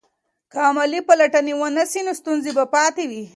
که 0.51 0.59
عملي 0.69 0.99
پلټنې 1.07 1.53
ونه 1.57 1.83
سي 1.91 2.01
نو 2.05 2.11
ستونزې 2.21 2.51
به 2.57 2.65
پاتې 2.75 3.03
وي. 3.11 3.23